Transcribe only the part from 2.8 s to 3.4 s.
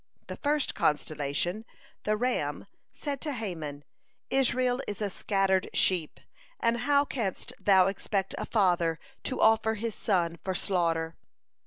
said to